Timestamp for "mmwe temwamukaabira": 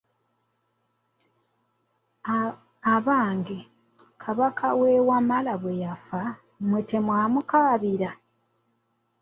6.59-8.09